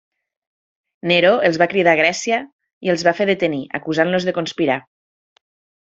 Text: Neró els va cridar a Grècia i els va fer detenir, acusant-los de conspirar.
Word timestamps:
Neró 1.11 1.33
els 1.49 1.59
va 1.63 1.67
cridar 1.75 1.93
a 1.93 2.01
Grècia 2.01 2.41
i 2.89 2.93
els 2.95 3.07
va 3.09 3.17
fer 3.21 3.31
detenir, 3.33 3.63
acusant-los 3.83 4.31
de 4.31 4.39
conspirar. 4.41 4.85